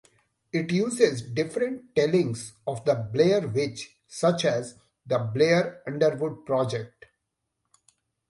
It 0.51 0.71
uses 0.71 1.21
different 1.21 1.93
tellings 1.95 2.53
of 2.65 2.83
the 2.85 2.95
Blair 2.95 3.47
Witch, 3.47 3.99
such 4.07 4.45
as 4.45 4.79
"The 5.05 5.19
Blair 5.19 5.83
Underwood 5.85 6.43
Project". 6.43 7.05